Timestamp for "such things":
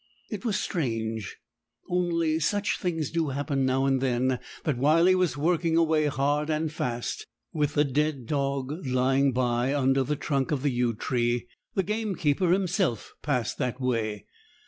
2.39-3.11